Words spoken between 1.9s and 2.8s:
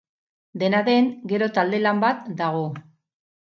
bat dago.